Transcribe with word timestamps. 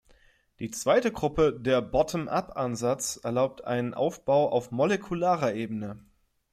Die 0.57 0.71
zweite 0.71 1.11
Gruppe, 1.11 1.53
der 1.59 1.79
"Bottom-up"-Ansatz, 1.79 3.19
erlaubt 3.23 3.63
einen 3.65 3.93
Aufbau 3.93 4.49
auf 4.49 4.71
molekularer 4.71 5.53
Ebene. 5.53 6.03